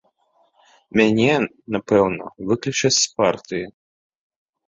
Мяне, 0.99 1.33
напэўна, 1.75 2.25
выключаць 2.51 2.93
з 3.01 3.05
партыі. 3.17 3.65